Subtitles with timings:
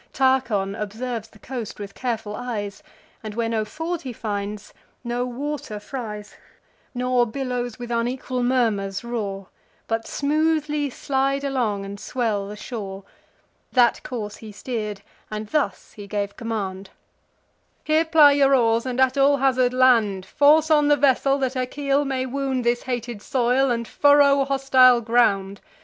[0.13, 2.81] Tarchon observes the coast with careful eyes,
[3.21, 6.35] And, where no ford he finds, no water fries,
[6.95, 9.49] Nor billows with unequal murmurs roar,
[9.85, 13.03] But smoothly slide along, and swell the shore,
[13.73, 16.89] That course he steer'd, and thus he gave command:
[17.83, 21.67] "Here ply your oars, and at all hazard land: Force on the vessel, that her
[21.67, 25.61] keel may wound This hated soil, and furrow hostile ground.